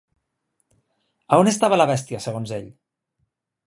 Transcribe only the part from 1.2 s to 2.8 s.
A on estava la bèstia, segons ell?